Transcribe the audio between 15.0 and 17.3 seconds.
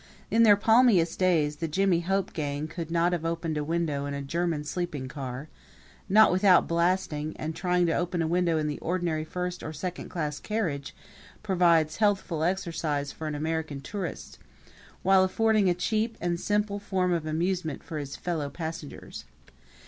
while affording a cheap and simple form of